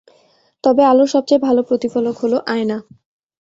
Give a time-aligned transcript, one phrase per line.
[0.63, 2.77] তবে আলোর সবচেয়ে ভালো প্রতিফলক হলো আয়না।